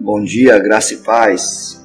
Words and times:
Bom 0.00 0.22
dia, 0.22 0.56
graça 0.60 0.94
e 0.94 0.98
paz. 0.98 1.84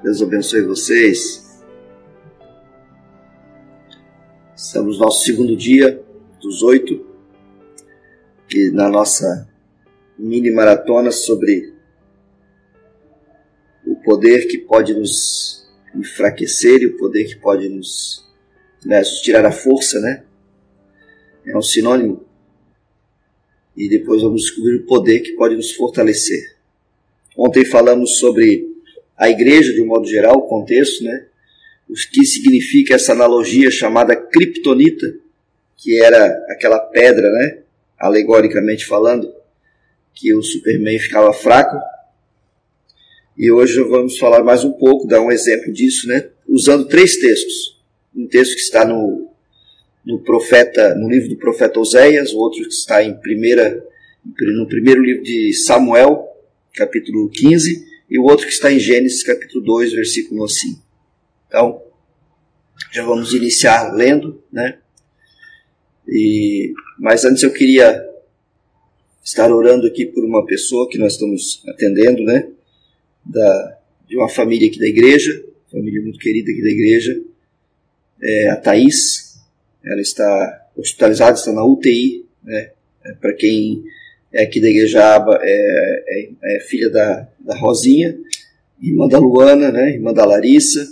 Deus 0.00 0.22
abençoe 0.22 0.62
vocês. 0.62 1.60
Estamos 4.54 4.98
no 4.98 5.04
nosso 5.04 5.24
segundo 5.24 5.56
dia 5.56 6.00
dos 6.40 6.62
oito, 6.62 7.04
que 8.48 8.70
na 8.70 8.88
nossa 8.88 9.48
mini 10.16 10.50
maratona 10.52 11.10
sobre 11.10 11.74
o 13.84 13.96
poder 13.96 14.46
que 14.46 14.58
pode 14.58 14.94
nos 14.94 15.68
enfraquecer 15.92 16.82
e 16.82 16.86
o 16.86 16.96
poder 16.98 17.24
que 17.24 17.36
pode 17.40 17.68
nos, 17.68 18.24
né, 18.86 19.00
nos 19.00 19.20
tirar 19.20 19.44
a 19.44 19.52
força, 19.52 20.00
né? 20.00 20.24
É 21.44 21.56
um 21.56 21.62
sinônimo 21.62 22.26
e 23.76 23.88
depois 23.88 24.22
vamos 24.22 24.42
descobrir 24.42 24.76
o 24.76 24.86
poder 24.86 25.20
que 25.20 25.32
pode 25.32 25.54
nos 25.54 25.72
fortalecer. 25.72 26.56
Ontem 27.36 27.64
falamos 27.64 28.18
sobre 28.18 28.66
a 29.16 29.28
igreja 29.28 29.72
de 29.72 29.82
um 29.82 29.86
modo 29.86 30.06
geral, 30.06 30.36
o 30.36 30.48
contexto, 30.48 31.04
né? 31.04 31.26
O 31.88 31.92
que 31.94 32.24
significa 32.24 32.94
essa 32.94 33.12
analogia 33.12 33.70
chamada 33.70 34.16
kryptonita, 34.16 35.06
que 35.76 36.00
era 36.00 36.26
aquela 36.48 36.78
pedra, 36.78 37.30
né? 37.30 37.58
Alegoricamente 37.98 38.86
falando, 38.86 39.32
que 40.14 40.34
o 40.34 40.42
Superman 40.42 40.98
ficava 40.98 41.32
fraco. 41.32 41.76
E 43.36 43.50
hoje 43.50 43.82
vamos 43.82 44.18
falar 44.18 44.42
mais 44.42 44.64
um 44.64 44.72
pouco, 44.72 45.06
dar 45.06 45.20
um 45.20 45.30
exemplo 45.30 45.70
disso, 45.70 46.08
né? 46.08 46.30
Usando 46.48 46.88
três 46.88 47.18
textos. 47.18 47.75
Um 48.16 48.26
texto 48.26 48.54
que 48.54 48.60
está 48.60 48.84
no 48.84 49.26
no 50.06 50.20
profeta, 50.20 50.94
no 50.94 51.10
livro 51.10 51.30
do 51.30 51.36
profeta 51.36 51.80
Oséias, 51.80 52.32
o 52.32 52.38
outro 52.38 52.62
que 52.62 52.68
está 52.68 53.02
em 53.02 53.12
primeira, 53.18 53.84
no 54.24 54.68
primeiro 54.68 55.02
livro 55.02 55.24
de 55.24 55.52
Samuel, 55.52 56.28
capítulo 56.72 57.28
15, 57.28 57.84
e 58.08 58.16
o 58.16 58.22
outro 58.22 58.46
que 58.46 58.52
está 58.52 58.72
em 58.72 58.78
Gênesis, 58.78 59.24
capítulo 59.24 59.64
2, 59.64 59.92
versículo 59.94 60.48
5. 60.48 60.80
Então, 61.48 61.82
já 62.92 63.04
vamos 63.04 63.34
iniciar 63.34 63.92
lendo, 63.92 64.40
né? 64.52 64.78
E, 66.06 66.72
mas 67.00 67.24
antes 67.24 67.42
eu 67.42 67.52
queria 67.52 68.08
estar 69.24 69.50
orando 69.50 69.88
aqui 69.88 70.06
por 70.06 70.24
uma 70.24 70.46
pessoa 70.46 70.88
que 70.88 70.98
nós 70.98 71.14
estamos 71.14 71.64
atendendo, 71.68 72.22
né? 72.22 72.48
Da, 73.24 73.78
de 74.06 74.16
uma 74.16 74.28
família 74.28 74.68
aqui 74.68 74.78
da 74.78 74.86
igreja, 74.86 75.44
família 75.68 76.00
muito 76.00 76.20
querida 76.20 76.52
aqui 76.52 76.62
da 76.62 76.70
igreja, 76.70 77.20
é, 78.22 78.50
a 78.50 78.56
Thaís, 78.56 79.40
ela 79.84 80.00
está 80.00 80.68
hospitalizada, 80.76 81.36
está 81.36 81.52
na 81.52 81.64
UTI, 81.64 82.24
né? 82.42 82.70
É, 83.04 83.12
Para 83.12 83.32
quem 83.34 83.84
é 84.32 84.42
aqui 84.42 84.60
da 84.60 84.68
Igrejaba, 84.68 85.38
é, 85.42 86.04
é, 86.08 86.28
é, 86.56 86.60
filha 86.60 86.90
da, 86.90 87.28
da 87.38 87.56
Rosinha, 87.56 88.16
irmã 88.80 89.08
da 89.08 89.18
Luana, 89.18 89.70
né? 89.70 89.90
irmã 89.90 90.12
da 90.12 90.24
Larissa, 90.24 90.86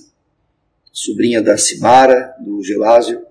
sobrinha 0.92 1.42
da 1.42 1.56
Simara, 1.56 2.34
do 2.40 2.62
Gelásio. 2.62 3.22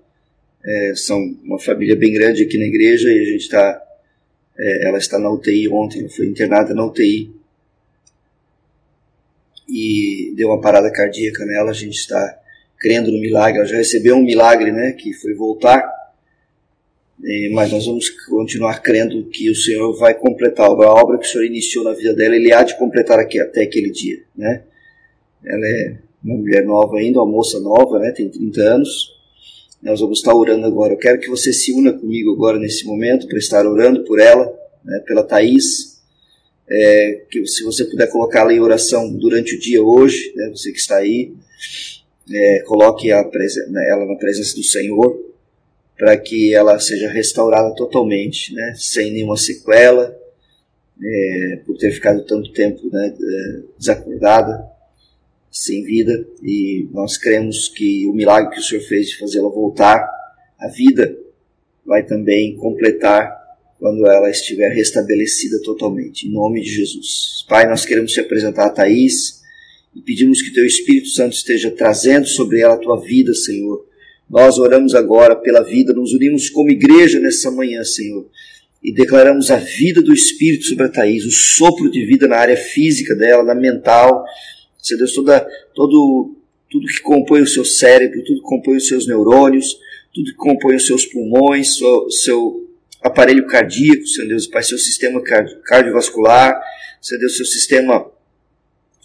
É, 0.64 0.92
são 0.94 1.18
uma 1.42 1.58
família 1.58 1.96
bem 1.96 2.12
grande 2.12 2.42
aqui 2.42 2.58
na 2.58 2.64
igreja 2.64 3.10
e 3.10 3.20
a 3.20 3.24
gente 3.24 3.42
está. 3.42 3.82
É, 4.56 4.86
ela 4.86 4.98
está 4.98 5.18
na 5.18 5.30
UTI 5.30 5.68
ontem, 5.68 6.00
ela 6.00 6.08
foi 6.08 6.26
internada 6.26 6.72
na 6.74 6.86
UTI 6.86 7.34
e 9.68 10.32
deu 10.36 10.48
uma 10.48 10.60
parada 10.60 10.90
cardíaca 10.92 11.44
nela. 11.44 11.70
A 11.70 11.74
gente 11.74 11.96
está 11.96 12.38
crendo 12.84 13.10
no 13.10 13.18
milagre. 13.18 13.60
Ela 13.60 13.66
já 13.66 13.78
recebeu 13.78 14.14
um 14.14 14.22
milagre, 14.22 14.70
né, 14.70 14.92
que 14.92 15.14
foi 15.14 15.32
voltar, 15.32 15.82
é, 17.24 17.48
mas 17.52 17.72
nós 17.72 17.86
vamos 17.86 18.10
continuar 18.28 18.82
crendo 18.82 19.24
que 19.30 19.48
o 19.48 19.54
Senhor 19.54 19.96
vai 19.96 20.12
completar 20.12 20.66
a 20.66 20.70
obra, 20.70 21.16
que 21.16 21.26
o 21.26 21.30
Senhor 21.30 21.46
iniciou 21.46 21.82
na 21.82 21.94
vida 21.94 22.14
dela, 22.14 22.36
Ele 22.36 22.52
há 22.52 22.62
de 22.62 22.76
completar 22.76 23.18
aqui, 23.18 23.40
até 23.40 23.62
aquele 23.62 23.90
dia, 23.90 24.18
né. 24.36 24.64
Ela 25.42 25.66
é 25.66 25.98
uma 26.22 26.36
mulher 26.36 26.66
nova 26.66 26.98
ainda, 26.98 27.20
uma 27.20 27.30
moça 27.30 27.58
nova, 27.58 27.98
né, 27.98 28.10
tem 28.10 28.28
30 28.28 28.60
anos. 28.60 29.14
Nós 29.82 30.00
vamos 30.00 30.18
estar 30.18 30.34
orando 30.34 30.66
agora. 30.66 30.92
Eu 30.94 30.98
quero 30.98 31.18
que 31.18 31.28
você 31.28 31.52
se 31.52 31.72
una 31.72 31.92
comigo 31.92 32.32
agora 32.32 32.58
nesse 32.58 32.86
momento 32.86 33.26
para 33.26 33.38
estar 33.38 33.66
orando 33.66 34.04
por 34.04 34.18
ela, 34.20 34.44
né, 34.84 35.02
pela 35.06 35.22
Thaís. 35.22 35.94
É, 36.68 37.26
que 37.30 37.46
se 37.46 37.62
você 37.62 37.84
puder 37.84 38.10
colocá-la 38.10 38.52
em 38.52 38.60
oração 38.60 39.12
durante 39.14 39.54
o 39.54 39.60
dia 39.60 39.82
hoje, 39.82 40.32
né, 40.34 40.48
você 40.48 40.72
que 40.72 40.78
está 40.78 40.96
aí, 40.96 41.34
é, 42.30 42.60
coloque 42.60 43.12
a 43.12 43.22
né, 43.22 43.88
ela 43.90 44.06
na 44.06 44.16
presença 44.16 44.54
do 44.56 44.62
Senhor 44.62 45.22
para 45.96 46.16
que 46.16 46.54
ela 46.54 46.78
seja 46.78 47.08
restaurada 47.08 47.74
totalmente, 47.74 48.52
né, 48.52 48.74
sem 48.76 49.12
nenhuma 49.12 49.36
sequela, 49.36 50.16
é, 51.02 51.60
por 51.64 51.76
ter 51.76 51.92
ficado 51.92 52.24
tanto 52.24 52.52
tempo 52.52 52.88
né, 52.90 53.14
é, 53.14 53.62
desacordada, 53.78 54.68
sem 55.50 55.84
vida, 55.84 56.26
e 56.42 56.88
nós 56.92 57.16
cremos 57.16 57.68
que 57.68 58.06
o 58.08 58.12
milagre 58.12 58.52
que 58.52 58.60
o 58.60 58.62
Senhor 58.62 58.82
fez 58.82 59.08
de 59.08 59.18
fazê-la 59.18 59.48
voltar 59.48 60.04
à 60.58 60.66
vida 60.68 61.16
vai 61.86 62.04
também 62.04 62.56
completar 62.56 63.32
quando 63.78 64.04
ela 64.06 64.30
estiver 64.30 64.70
restabelecida 64.70 65.60
totalmente, 65.62 66.26
em 66.26 66.32
nome 66.32 66.60
de 66.60 66.70
Jesus. 66.70 67.44
Pai, 67.48 67.68
nós 67.68 67.84
queremos 67.84 68.12
te 68.12 68.20
apresentar 68.20 68.66
a 68.66 68.70
Thaís, 68.70 69.43
e 69.94 70.00
pedimos 70.00 70.42
que 70.42 70.52
Teu 70.52 70.64
Espírito 70.64 71.08
Santo 71.08 71.34
esteja 71.34 71.70
trazendo 71.70 72.26
sobre 72.26 72.60
ela 72.60 72.74
a 72.74 72.78
Tua 72.78 73.00
vida, 73.00 73.32
Senhor. 73.32 73.86
Nós 74.28 74.58
oramos 74.58 74.94
agora 74.94 75.36
pela 75.36 75.62
vida, 75.62 75.92
nos 75.92 76.12
unimos 76.12 76.50
como 76.50 76.70
igreja 76.70 77.20
nessa 77.20 77.50
manhã, 77.50 77.84
Senhor, 77.84 78.28
e 78.82 78.92
declaramos 78.92 79.50
a 79.50 79.56
vida 79.56 80.02
do 80.02 80.12
Espírito 80.12 80.64
sobre 80.64 80.86
a 80.86 80.88
Thaís, 80.88 81.24
o 81.24 81.30
sopro 81.30 81.90
de 81.90 82.04
vida 82.04 82.26
na 82.26 82.36
área 82.36 82.56
física 82.56 83.14
dela, 83.14 83.44
na 83.44 83.54
mental, 83.54 84.24
Senhor 84.78 84.98
Deus, 84.98 85.14
toda, 85.14 85.46
todo, 85.74 86.36
tudo 86.70 86.86
que 86.86 87.00
compõe 87.00 87.42
o 87.42 87.46
seu 87.46 87.64
cérebro, 87.64 88.22
tudo 88.24 88.40
que 88.40 88.48
compõe 88.48 88.76
os 88.76 88.88
seus 88.88 89.06
neurônios, 89.06 89.78
tudo 90.12 90.30
que 90.30 90.36
compõe 90.36 90.76
os 90.76 90.86
seus 90.86 91.06
pulmões, 91.06 91.76
seu, 91.76 92.10
seu 92.10 92.68
aparelho 93.00 93.46
cardíaco, 93.46 94.06
Senhor 94.06 94.28
Deus, 94.28 94.46
Pai, 94.46 94.62
seu 94.62 94.78
sistema 94.78 95.22
cardiovascular, 95.64 96.60
Senhor 97.00 97.20
Deus, 97.20 97.36
seu 97.36 97.46
sistema 97.46 98.10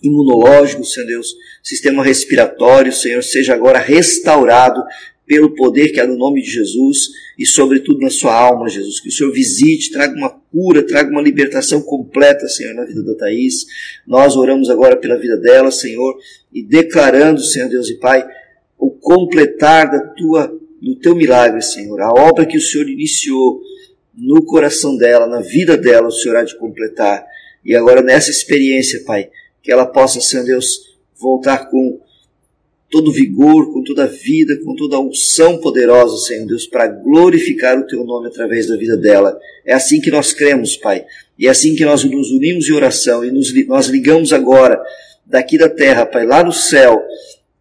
imunológico, 0.02 0.84
Senhor 0.84 1.08
Deus, 1.08 1.36
sistema 1.64 2.04
respiratório, 2.04 2.92
Senhor, 2.92 3.24
seja 3.24 3.54
agora 3.54 3.80
restaurado 3.80 4.82
pelo 5.30 5.54
poder 5.54 5.90
que 5.90 6.00
há 6.00 6.08
no 6.08 6.18
nome 6.18 6.42
de 6.42 6.50
Jesus 6.50 7.10
e, 7.38 7.46
sobretudo, 7.46 8.00
na 8.00 8.10
sua 8.10 8.34
alma, 8.34 8.68
Jesus. 8.68 9.00
Que 9.00 9.10
o 9.10 9.12
Senhor 9.12 9.32
visite, 9.32 9.92
traga 9.92 10.16
uma 10.16 10.32
cura, 10.52 10.82
traga 10.82 11.12
uma 11.12 11.22
libertação 11.22 11.84
completa, 11.84 12.48
Senhor, 12.48 12.74
na 12.74 12.84
vida 12.84 13.04
da 13.04 13.14
Thaís. 13.14 13.66
Nós 14.08 14.36
oramos 14.36 14.72
agora 14.72 14.98
pela 14.98 15.20
vida 15.20 15.38
dela, 15.38 15.70
Senhor, 15.70 16.18
e 16.52 16.64
declarando, 16.64 17.44
Senhor 17.44 17.70
Deus 17.70 17.88
e 17.92 18.00
Pai, 18.00 18.28
o 18.76 18.90
completar 18.90 19.92
da 19.92 20.00
tua, 20.00 20.52
do 20.81 20.96
teu 20.96 21.16
milagre, 21.16 21.62
Senhor. 21.62 22.02
A 22.02 22.12
obra 22.12 22.48
que 22.48 22.58
o 22.58 22.62
Senhor 22.62 22.90
iniciou 22.90 23.62
no 24.18 24.44
coração 24.44 24.98
dela, 24.98 25.28
na 25.28 25.42
vida 25.42 25.78
dela, 25.78 26.08
o 26.08 26.12
Senhor 26.12 26.38
há 26.38 26.44
de 26.44 26.58
completar. 26.58 27.24
E 27.64 27.76
agora, 27.76 28.02
nessa 28.02 28.31
experiência, 28.31 29.04
Pai, 29.06 29.30
que 29.62 29.72
ela 29.72 29.86
possa, 29.86 30.22
Senhor 30.22 30.46
Deus, 30.46 30.97
voltar 31.20 31.70
com 31.70 32.00
todo 32.90 33.12
vigor, 33.12 33.72
com 33.72 33.84
toda 33.84 34.06
a 34.06 34.08
vida, 34.08 34.58
com 34.64 34.75
toda 34.75 34.96
a 34.96 35.00
unção 35.00 35.59
poderosa, 35.59 36.18
Senhor 36.25 36.47
Deus, 36.47 36.66
para 36.66 36.88
glorificar 36.88 37.78
o 37.78 37.86
Teu 37.86 38.03
nome 38.03 38.28
através 38.28 38.68
da 38.68 38.75
vida 38.75 38.98
dela. 38.98 39.38
É 39.66 39.74
assim 39.74 40.02
que 40.02 40.09
nós 40.09 40.34
cremos, 40.34 40.75
Pai. 40.75 41.06
E 41.38 41.48
é 41.48 41.50
assim 41.50 41.75
que 41.75 41.86
nós 41.86 42.03
nos 42.03 42.31
unimos 42.31 42.68
em 42.68 42.74
oração 42.74 43.24
e 43.24 43.31
nos, 43.31 43.53
nós 43.68 43.88
ligamos 43.88 44.34
agora, 44.34 44.81
daqui 45.25 45.58
da 45.58 45.69
terra, 45.69 46.06
Pai, 46.06 46.25
lá 46.25 46.44
no 46.44 46.52
céu, 46.52 47.00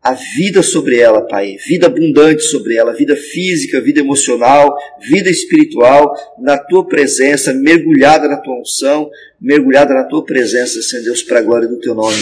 a 0.03 0.13
vida 0.13 0.63
sobre 0.63 0.99
ela, 0.99 1.27
Pai, 1.27 1.57
vida 1.67 1.87
abundante 1.87 2.43
sobre 2.45 2.77
ela, 2.77 2.95
vida 2.95 3.17
física, 3.17 3.81
vida 3.81 4.01
emocional, 4.01 4.77
vida 5.01 5.29
espiritual, 5.29 6.15
na 6.39 6.57
tua 6.57 6.87
presença, 6.87 7.53
mergulhada 7.53 8.29
na 8.29 8.37
tua 8.37 8.61
unção, 8.61 9.11
mergulhada 9.41 9.93
na 9.93 10.05
tua 10.05 10.25
presença, 10.25 10.81
Senhor 10.83 11.03
Deus, 11.03 11.23
para 11.23 11.41
a 11.41 11.43
glória 11.43 11.69
do 11.69 11.81
teu 11.81 11.95
nome. 11.95 12.17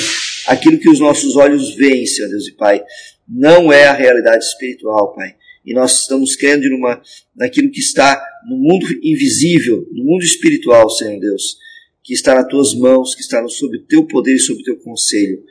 Aquilo 0.46 0.78
que 0.78 0.88
os 0.88 1.00
nossos 1.00 1.36
olhos 1.36 1.74
veem, 1.74 2.06
Senhor 2.06 2.28
Deus 2.28 2.48
e 2.48 2.52
Pai, 2.52 2.82
não 3.28 3.72
é 3.72 3.86
a 3.86 3.92
realidade 3.92 4.44
espiritual, 4.44 5.14
Pai. 5.14 5.34
E 5.64 5.74
nós 5.74 6.00
estamos 6.00 6.34
crendo 6.34 6.68
numa, 6.70 7.02
naquilo 7.36 7.70
que 7.70 7.80
está 7.80 8.22
no 8.48 8.56
mundo 8.56 8.86
invisível, 9.02 9.86
no 9.92 10.04
mundo 10.04 10.24
espiritual, 10.24 10.88
Senhor 10.88 11.20
Deus, 11.20 11.58
que 12.02 12.14
está 12.14 12.34
nas 12.34 12.48
tuas 12.48 12.72
mãos, 12.74 13.14
que 13.14 13.20
está 13.20 13.46
sob 13.48 13.76
o 13.76 13.82
teu 13.82 14.06
poder 14.06 14.36
e 14.36 14.38
sob 14.38 14.60
o 14.60 14.64
teu 14.64 14.76
conselho 14.78 15.42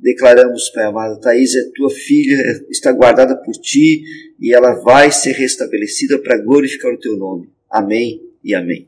declaramos, 0.00 0.70
Pai 0.70 0.84
amado, 0.84 1.20
Thaís 1.20 1.54
é 1.54 1.70
tua 1.74 1.90
filha, 1.90 2.36
está 2.70 2.90
guardada 2.92 3.36
por 3.36 3.52
ti 3.52 4.02
e 4.40 4.54
ela 4.54 4.74
vai 4.82 5.12
ser 5.12 5.32
restabelecida 5.32 6.18
para 6.18 6.42
glorificar 6.42 6.92
o 6.92 6.98
teu 6.98 7.16
nome. 7.16 7.50
Amém 7.70 8.20
e 8.42 8.54
amém. 8.54 8.86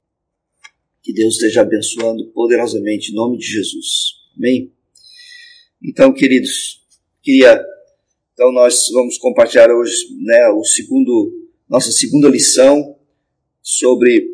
Que 1.03 1.13
Deus 1.13 1.35
esteja 1.35 1.63
abençoando 1.63 2.31
poderosamente 2.33 3.13
em 3.13 3.15
nome 3.15 3.37
de 3.37 3.47
Jesus. 3.47 4.15
Amém? 4.37 4.73
Então, 5.83 6.13
queridos, 6.13 6.81
queria. 7.23 7.63
Então, 8.33 8.53
nós 8.53 8.89
vamos 8.93 9.19
compartilhar 9.19 9.71
hoje 9.71 9.95
né, 10.21 10.49
o 10.49 10.65
segundo, 10.65 11.51
nossa 11.69 11.91
segunda 11.91 12.29
lição 12.29 12.97
sobre 13.61 14.31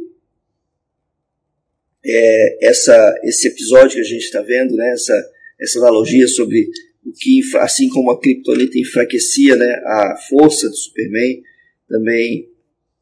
é, 2.04 2.68
essa, 2.68 3.20
esse 3.24 3.48
episódio 3.48 3.96
que 3.96 4.00
a 4.00 4.04
gente 4.04 4.24
está 4.24 4.40
vendo, 4.40 4.76
né, 4.76 4.92
essa, 4.92 5.14
essa 5.60 5.78
analogia 5.78 6.26
sobre 6.28 6.68
o 7.04 7.12
que, 7.12 7.40
assim 7.58 7.88
como 7.88 8.10
a 8.10 8.20
criptonita 8.20 8.78
enfraquecia 8.78 9.56
né, 9.56 9.82
a 9.84 10.16
força 10.28 10.68
do 10.68 10.76
Superman, 10.76 11.42
também 11.88 12.48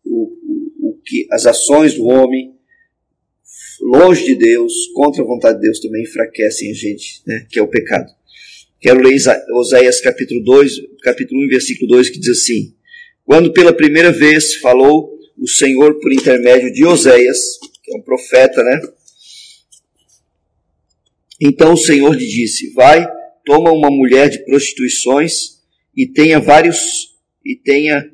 o, 0.05 0.33
o, 0.83 0.91
o 0.91 1.01
que 1.05 1.27
as 1.31 1.47
ações 1.47 1.95
do 1.95 2.05
homem 2.07 2.55
longe 3.81 4.25
de 4.25 4.35
Deus, 4.35 4.73
contra 4.95 5.23
a 5.23 5.27
vontade 5.27 5.57
de 5.57 5.63
Deus, 5.63 5.81
também 5.81 6.03
enfraquecem 6.03 6.71
a 6.71 6.75
gente, 6.75 7.23
né, 7.27 7.47
que 7.51 7.59
é 7.59 7.63
o 7.63 7.69
pecado. 7.69 8.11
Quero 8.81 9.01
ler 9.01 9.17
Oséias 9.55 10.01
capítulo 10.01 10.43
2, 10.45 10.73
capítulo 11.03 11.45
1, 11.47 11.49
versículo 11.49 11.89
2, 11.93 12.11
que 12.11 12.21
diz 12.21 12.29
assim: 12.29 12.75
Quando 13.25 13.53
pela 13.53 13.73
primeira 13.73 14.13
vez 14.13 14.55
falou 14.57 15.19
o 15.39 15.49
Senhor 15.49 15.99
por 15.99 16.13
intermédio 16.13 16.73
de 16.73 16.85
Oséias, 16.85 17.59
que 17.83 17.93
é 17.93 17.99
um 17.99 18.03
profeta, 18.03 18.63
né? 18.63 18.81
Então 21.41 21.75
o 21.75 21.77
Senhor 21.77 22.15
lhe 22.15 22.27
disse: 22.27 22.73
Vai, 22.73 23.07
toma 23.45 23.73
uma 23.73 23.91
mulher 23.91 24.29
de 24.29 24.45
prostituições 24.45 25.57
e 25.95 26.07
tenha 26.07 26.41
vários 26.41 27.15
e 27.45 27.57
tenha 27.57 28.11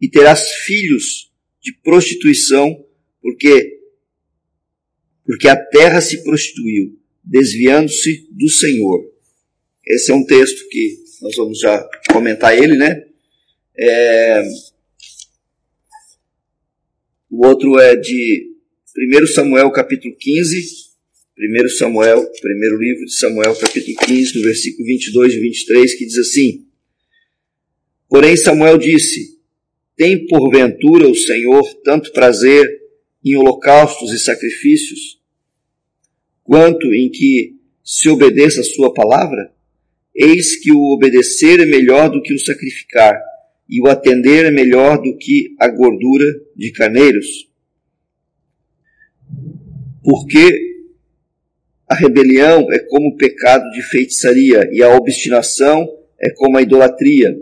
e 0.00 0.08
terás 0.08 0.50
filhos 0.64 1.30
de 1.62 1.72
prostituição, 1.82 2.84
porque 3.20 3.80
porque 5.24 5.48
a 5.48 5.56
terra 5.56 6.00
se 6.00 6.24
prostituiu, 6.24 6.98
desviando-se 7.22 8.28
do 8.32 8.48
Senhor. 8.48 9.00
Esse 9.86 10.10
é 10.10 10.14
um 10.14 10.26
texto 10.26 10.68
que 10.68 10.96
nós 11.22 11.36
vamos 11.36 11.60
já 11.60 11.88
comentar 12.10 12.56
ele, 12.56 12.76
né? 12.76 13.04
É... 13.78 14.42
O 17.30 17.46
outro 17.46 17.78
é 17.78 17.96
de 17.96 18.52
1 19.22 19.26
Samuel 19.28 19.70
capítulo 19.70 20.14
15, 20.18 20.91
1 21.38 21.68
Samuel, 21.78 22.30
primeiro 22.42 22.76
livro 22.76 23.06
de 23.06 23.14
Samuel 23.14 23.56
capítulo 23.56 23.96
15, 24.06 24.36
no 24.36 24.44
versículo 24.44 24.84
22 24.86 25.32
e 25.32 25.40
23, 25.40 25.94
que 25.94 26.04
diz 26.04 26.18
assim: 26.18 26.66
Porém 28.06 28.36
Samuel 28.36 28.76
disse: 28.76 29.38
Tem 29.96 30.26
porventura 30.26 31.08
o 31.08 31.14
Senhor 31.14 31.62
tanto 31.82 32.12
prazer 32.12 32.62
em 33.24 33.34
holocaustos 33.34 34.12
e 34.12 34.18
sacrifícios, 34.18 35.22
quanto 36.44 36.92
em 36.92 37.10
que 37.10 37.56
se 37.82 38.10
obedeça 38.10 38.60
a 38.60 38.64
sua 38.64 38.92
palavra? 38.92 39.54
Eis 40.14 40.56
que 40.56 40.70
o 40.70 40.92
obedecer 40.92 41.60
é 41.60 41.64
melhor 41.64 42.10
do 42.10 42.20
que 42.20 42.34
o 42.34 42.38
sacrificar, 42.38 43.18
e 43.66 43.80
o 43.80 43.88
atender 43.88 44.44
é 44.44 44.50
melhor 44.50 45.00
do 45.00 45.16
que 45.16 45.54
a 45.58 45.66
gordura 45.68 46.26
de 46.54 46.70
carneiros. 46.72 47.50
Porque 50.04 50.71
a 51.92 51.94
rebelião 51.94 52.72
é 52.72 52.78
como 52.78 53.08
o 53.08 53.16
pecado 53.16 53.70
de 53.70 53.82
feitiçaria, 53.82 54.66
e 54.72 54.82
a 54.82 54.96
obstinação 54.96 55.86
é 56.18 56.30
como 56.30 56.56
a 56.56 56.62
idolatria, 56.62 57.36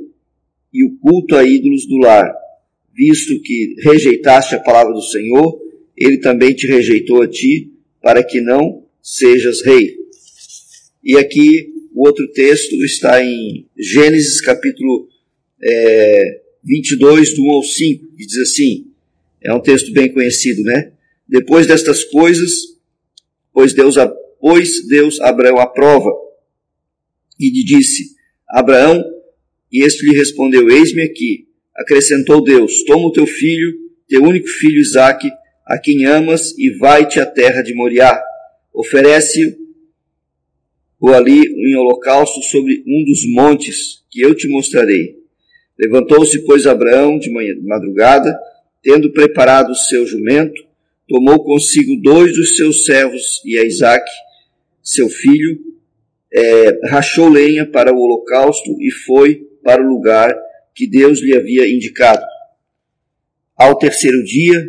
e 0.72 0.84
o 0.84 0.98
culto 0.98 1.36
a 1.36 1.44
ídolos 1.44 1.86
do 1.86 1.98
lar. 1.98 2.34
Visto 2.92 3.40
que 3.42 3.76
rejeitaste 3.78 4.56
a 4.56 4.60
palavra 4.60 4.92
do 4.92 5.02
Senhor, 5.02 5.56
ele 5.96 6.18
também 6.18 6.52
te 6.52 6.66
rejeitou 6.66 7.22
a 7.22 7.28
ti, 7.28 7.70
para 8.02 8.24
que 8.24 8.40
não 8.40 8.84
sejas 9.00 9.62
rei. 9.64 9.94
E 11.04 11.16
aqui 11.16 11.68
o 11.94 12.06
outro 12.06 12.26
texto 12.32 12.74
está 12.84 13.22
em 13.22 13.66
Gênesis 13.78 14.40
capítulo 14.40 15.08
é, 15.62 16.40
22, 16.64 17.36
do 17.36 17.44
1 17.44 17.50
ao 17.52 17.62
5, 17.62 18.16
que 18.16 18.26
diz 18.26 18.38
assim, 18.38 18.86
é 19.40 19.54
um 19.54 19.60
texto 19.60 19.92
bem 19.92 20.12
conhecido, 20.12 20.62
né? 20.62 20.92
Depois 21.28 21.68
destas 21.68 22.02
coisas, 22.02 22.50
pois 23.52 23.72
Deus, 23.72 23.96
pois 24.40 24.86
Deus 24.88 25.20
Abraão 25.20 25.58
a 25.58 25.66
prova, 25.66 26.10
e 27.38 27.50
lhe 27.50 27.64
disse, 27.64 28.16
Abraão, 28.48 29.04
e 29.72 29.84
este 29.84 30.04
lhe 30.06 30.16
respondeu, 30.16 30.68
eis-me 30.68 31.02
aqui. 31.02 31.48
Acrescentou 31.76 32.42
Deus, 32.42 32.84
toma 32.84 33.06
o 33.06 33.12
teu 33.12 33.26
filho, 33.26 33.72
teu 34.08 34.22
único 34.22 34.48
filho 34.48 34.80
Isaque, 34.80 35.30
a 35.64 35.78
quem 35.78 36.04
amas, 36.04 36.52
e 36.58 36.70
vai-te 36.76 37.20
à 37.20 37.26
terra 37.26 37.62
de 37.62 37.72
Moriá. 37.72 38.20
Oferece-o 38.74 39.56
ali 41.14 41.40
em 41.40 41.76
holocausto 41.76 42.42
sobre 42.42 42.82
um 42.86 43.04
dos 43.04 43.24
montes 43.32 44.04
que 44.10 44.20
eu 44.20 44.34
te 44.34 44.48
mostrarei. 44.48 45.16
Levantou-se, 45.78 46.44
pois, 46.44 46.66
Abraão 46.66 47.18
de 47.18 47.30
manhã, 47.30 47.54
de 47.54 47.62
madrugada, 47.62 48.38
tendo 48.82 49.12
preparado 49.12 49.70
o 49.70 49.76
seu 49.76 50.06
jumento, 50.06 50.60
tomou 51.08 51.42
consigo 51.42 51.96
dois 52.02 52.34
dos 52.34 52.56
seus 52.56 52.84
servos 52.84 53.40
e 53.44 53.58
a 53.58 53.64
Isaque, 53.64 54.10
seu 54.82 55.08
filho, 55.08 55.58
é, 56.32 56.88
rachou 56.88 57.28
lenha 57.28 57.66
para 57.66 57.92
o 57.92 57.98
holocausto 57.98 58.70
e 58.80 58.90
foi 58.90 59.36
para 59.62 59.82
o 59.82 59.88
lugar 59.88 60.34
que 60.74 60.88
Deus 60.88 61.20
lhe 61.20 61.36
havia 61.36 61.68
indicado. 61.68 62.24
Ao 63.56 63.76
terceiro 63.76 64.24
dia, 64.24 64.64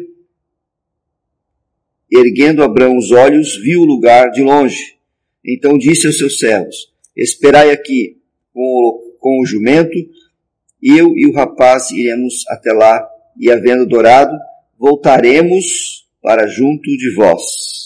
Erguendo 2.12 2.62
Abraão 2.62 2.98
os 2.98 3.10
olhos, 3.12 3.56
viu 3.56 3.82
o 3.82 3.86
lugar 3.86 4.32
de 4.32 4.42
longe. 4.42 4.98
Então 5.46 5.78
disse 5.78 6.08
aos 6.08 6.18
seus 6.18 6.38
servos: 6.38 6.92
Esperai 7.16 7.72
aqui 7.72 8.18
com 8.54 8.62
o, 8.62 9.18
com 9.18 9.40
o 9.40 9.46
jumento, 9.46 9.98
eu 10.84 11.16
e 11.16 11.26
o 11.26 11.32
rapaz 11.32 11.90
iremos 11.90 12.44
até 12.50 12.74
lá, 12.74 13.08
e 13.40 13.50
havendo 13.50 13.84
adorado, 13.84 14.38
voltaremos 14.78 16.06
para 16.22 16.48
junto 16.48 16.84
de 16.98 17.16
vós. 17.16 17.81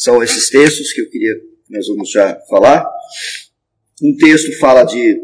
São 0.00 0.22
esses 0.22 0.48
textos 0.48 0.94
que 0.94 1.02
eu 1.02 1.10
queria 1.10 1.34
que 1.34 1.74
nós 1.74 1.86
vamos 1.86 2.10
já 2.10 2.34
falar. 2.48 2.88
Um 4.02 4.16
texto 4.16 4.50
fala 4.58 4.82
de, 4.82 5.20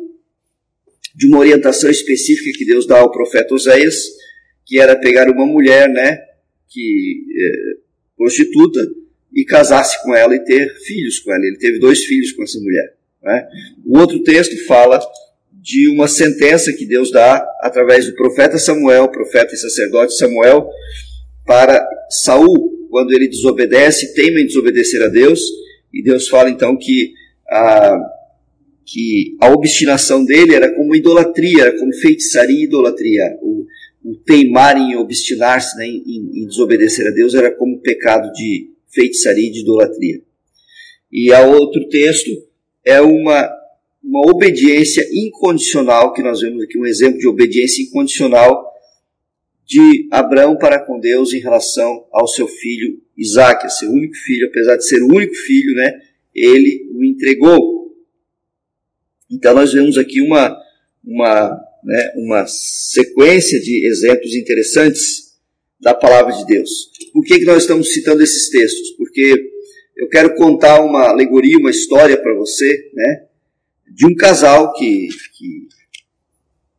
de 1.15 1.27
uma 1.27 1.39
orientação 1.39 1.89
específica 1.89 2.59
que 2.59 2.67
Deus 2.67 2.87
dá 2.87 2.99
ao 2.99 3.11
profeta 3.11 3.55
Oséias, 3.55 3.97
que 4.67 4.79
era 4.79 4.95
pegar 4.95 5.31
uma 5.31 5.47
mulher, 5.47 5.89
né, 5.89 6.19
que 6.69 7.25
eh, 7.41 7.79
prostituta 8.19 8.87
e 9.35 9.47
casasse 9.47 10.03
com 10.03 10.15
ela 10.15 10.37
e 10.37 10.45
ter 10.45 10.69
filhos 10.81 11.21
com 11.21 11.33
ela. 11.33 11.47
Ele 11.47 11.57
teve 11.57 11.79
dois 11.79 12.05
filhos 12.05 12.33
com 12.33 12.43
essa 12.43 12.59
mulher. 12.61 12.99
Né? 13.23 13.49
O 13.87 13.99
outro 13.99 14.23
texto 14.25 14.63
fala 14.67 15.01
de 15.53 15.89
uma 15.89 16.07
sentença 16.07 16.71
que 16.75 16.85
Deus 16.85 17.11
dá 17.11 17.43
através 17.63 18.05
do 18.05 18.15
profeta 18.15 18.59
Samuel, 18.59 19.09
profeta 19.09 19.55
e 19.55 19.57
sacerdote 19.57 20.19
Samuel, 20.19 20.69
para 21.47 21.83
Saul, 22.11 22.76
quando 22.91 23.13
ele 23.13 23.29
desobedece, 23.29 24.15
teima 24.15 24.41
em 24.41 24.47
desobedecer 24.47 25.03
a 25.03 25.09
Deus, 25.09 25.41
e 25.93 26.03
Deus 26.03 26.29
fala 26.29 26.51
então 26.51 26.77
que 26.77 27.13
a, 27.49 27.99
que 28.85 29.37
a 29.41 29.51
obstinação 29.51 30.25
dele 30.25 30.55
era 30.55 30.75
como 30.75 30.95
idolatria, 30.95 31.63
era 31.63 31.79
como 31.79 31.93
feitiçaria 31.95 32.61
e 32.61 32.65
idolatria. 32.65 33.37
O, 33.43 33.67
o 34.05 34.17
teimar 34.25 34.77
em 34.77 34.97
obstinar-se 34.97 35.77
né, 35.77 35.87
em, 35.87 36.43
em, 36.43 36.47
desobedecer 36.47 37.07
a 37.07 37.11
Deus 37.11 37.35
era 37.35 37.51
como 37.51 37.81
pecado 37.81 38.33
de 38.33 38.71
feitiçaria 38.89 39.49
e 39.49 39.53
de 39.53 39.61
idolatria. 39.61 40.21
E 41.11 41.33
a 41.33 41.45
outro 41.45 41.89
texto 41.89 42.31
é 42.85 43.01
uma, 43.01 43.49
uma 44.03 44.31
obediência 44.31 45.05
incondicional, 45.13 46.13
que 46.13 46.23
nós 46.23 46.41
vemos 46.41 46.63
aqui 46.63 46.79
um 46.79 46.87
exemplo 46.87 47.19
de 47.19 47.27
obediência 47.27 47.83
incondicional 47.83 48.65
de 49.67 50.09
Abraão 50.13 50.57
para 50.57 50.79
com 50.79 51.01
Deus 51.01 51.33
em 51.33 51.41
relação 51.41 52.07
ao 52.13 52.29
seu 52.29 52.47
filho 52.47 53.03
Isaac, 53.17 53.69
seu 53.73 53.91
único 53.91 54.15
filho, 54.15 54.49
apesar 54.49 54.77
de 54.77 54.87
ser 54.87 55.03
o 55.03 55.09
único 55.09 55.35
filho, 55.35 55.75
né, 55.75 56.01
ele 56.35 56.89
o 56.95 57.05
entregou. 57.05 57.97
Então 59.31 59.55
nós 59.55 59.73
vemos 59.73 59.99
aqui 59.99 60.21
uma, 60.21 60.57
uma 61.05 61.67
né, 61.87 62.13
uma 62.17 62.47
sequência 62.47 63.61
de 63.61 63.87
exemplos 63.87 64.35
interessantes 64.35 65.37
da 65.81 65.95
palavra 65.95 66.33
de 66.33 66.45
Deus. 66.47 66.91
Por 67.13 67.25
que, 67.25 67.39
que 67.39 67.45
nós 67.45 67.63
estamos 67.63 67.93
citando 67.93 68.23
esses 68.23 68.51
textos? 68.51 68.91
Porque 68.93 69.53
eu 69.97 70.09
quero 70.09 70.35
contar 70.35 70.81
uma 70.81 71.09
alegoria, 71.09 71.57
uma 71.59 71.71
história 71.71 72.21
para 72.21 72.35
você, 72.35 72.91
né, 72.93 73.27
de 73.95 74.05
um 74.05 74.15
casal 74.15 74.73
que, 74.75 75.09
que, 75.37 75.69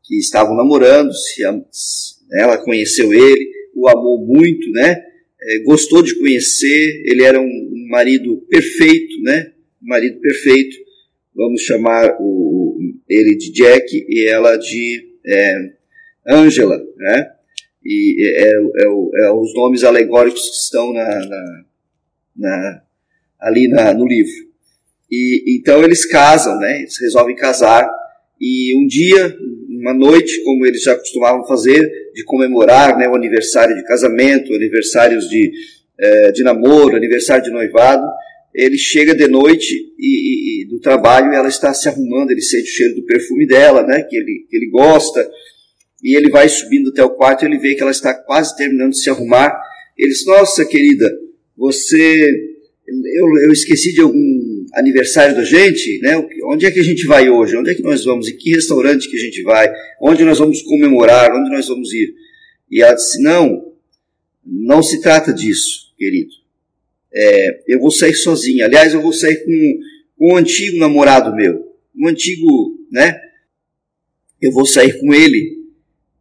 que 0.04 0.20
estavam 0.20 0.56
namorando, 0.56 1.14
se, 1.14 1.44
ela 2.34 2.58
conheceu 2.58 3.14
ele, 3.14 3.52
o 3.76 3.88
amou 3.88 4.26
muito, 4.26 4.70
né, 4.72 5.04
é, 5.42 5.60
gostou 5.60 6.02
de 6.02 6.18
conhecer, 6.20 7.04
ele 7.06 7.24
era 7.24 7.40
um, 7.40 7.46
um 7.46 7.88
marido 7.90 8.38
perfeito, 8.50 9.22
né, 9.22 9.52
um 9.82 9.88
marido 9.88 10.20
perfeito, 10.20 10.76
vamos 11.36 11.62
chamar 11.62 12.18
o, 12.20 12.80
ele 13.08 13.36
de 13.38 13.52
Jack 13.52 14.06
e 14.10 14.28
ela 14.28 14.58
de 14.58 15.08
é, 15.26 15.54
Angela, 16.28 16.78
né? 16.98 17.32
E 17.84 18.18
é, 18.22 18.42
é, 18.42 18.50
é, 18.50 19.26
é, 19.26 19.32
os 19.32 19.54
nomes 19.54 19.84
alegóricos 19.84 20.42
que 20.42 20.56
estão 20.56 20.92
na, 20.92 21.08
na, 21.08 21.66
na 22.36 22.82
ali 23.40 23.68
na, 23.70 23.94
no 23.94 24.06
livro. 24.06 24.48
E 25.10 25.58
então 25.58 25.84
eles 25.84 26.06
casam, 26.06 26.58
né? 26.60 26.80
Eles 26.80 27.00
resolvem 27.00 27.36
casar 27.36 27.90
e 28.42 28.76
um 28.78 28.86
dia, 28.86 29.36
uma 29.88 29.94
noite, 29.94 30.44
como 30.44 30.66
eles 30.66 30.82
já 30.82 30.96
costumavam 30.96 31.48
fazer, 31.48 31.82
de 32.14 32.24
comemorar 32.26 32.98
né, 32.98 33.08
o 33.08 33.16
aniversário 33.16 33.74
de 33.74 33.84
casamento, 33.86 34.54
aniversários 34.54 35.30
de, 35.30 35.52
é, 36.00 36.32
de 36.32 36.44
namoro, 36.44 36.98
aniversário 36.98 37.46
de 37.46 37.52
noivado. 37.52 38.06
Ele 38.54 38.78
chega 38.78 39.16
de 39.16 39.28
noite 39.28 39.74
e, 39.98 40.64
e, 40.64 40.68
do 40.68 40.80
trabalho 40.82 41.32
e 41.32 41.36
ela 41.36 41.48
está 41.48 41.74
se 41.74 41.88
arrumando, 41.88 42.32
ele 42.32 42.42
sente 42.42 42.70
o 42.70 42.74
cheiro 42.74 42.96
do 42.96 43.06
perfume 43.06 43.48
dela, 43.48 43.84
né, 43.84 44.04
que, 44.04 44.16
ele, 44.18 44.46
que 44.50 44.58
ele 44.58 44.70
gosta, 44.70 45.30
e 46.04 46.18
ele 46.18 46.30
vai 46.30 46.50
subindo 46.50 46.90
até 46.90 47.04
o 47.04 47.12
quarto 47.12 47.44
e 47.44 47.48
ele 47.48 47.58
vê 47.58 47.74
que 47.74 47.82
ela 47.82 47.92
está 47.92 48.14
quase 48.14 48.58
terminando 48.58 48.92
de 48.92 49.02
se 49.02 49.10
arrumar. 49.10 49.58
Ele 49.98 50.10
diz, 50.10 50.26
nossa 50.26 50.66
querida, 50.66 51.10
você 51.56 52.30
eu, 52.88 53.26
eu 53.46 53.52
esqueci 53.52 53.94
de 53.94 54.02
algum 54.02 54.37
aniversário 54.78 55.36
da 55.36 55.44
gente, 55.44 56.00
né? 56.02 56.16
Onde 56.46 56.66
é 56.66 56.72
que 56.72 56.80
a 56.80 56.84
gente 56.84 57.06
vai 57.06 57.30
hoje? 57.30 57.58
Onde 57.58 57.72
é 57.72 57.76
que 57.76 57.82
nós 57.82 58.06
vamos? 58.06 58.28
Em 58.28 58.38
que 58.38 58.52
restaurante 58.52 59.10
que 59.10 59.18
a 59.18 59.20
gente 59.20 59.42
vai? 59.42 59.74
Onde 60.02 60.24
nós 60.24 60.38
vamos 60.38 60.62
comemorar? 60.62 61.32
Onde 61.34 61.50
nós 61.50 61.68
vamos 61.68 61.92
ir? 61.92 62.14
E 62.70 62.82
ela 62.82 62.94
disse: 62.94 63.22
Não, 63.22 63.74
não 64.46 64.84
se 64.84 65.02
trata 65.02 65.34
disso, 65.34 65.94
querido. 65.98 66.30
É, 67.14 67.64
eu 67.68 67.80
vou 67.80 67.90
sair 67.90 68.14
sozinha. 68.14 68.66
Aliás, 68.66 68.94
eu 68.94 69.02
vou 69.02 69.12
sair 69.12 69.44
com, 69.44 69.80
com 70.18 70.34
um 70.34 70.38
antigo 70.38 70.78
namorado 70.78 71.36
meu, 71.36 71.66
um 71.96 72.08
antigo, 72.08 72.48
né? 72.92 73.20
Eu 74.40 74.52
vou 74.52 74.66
sair 74.66 75.00
com 75.00 75.14
ele. 75.14 75.58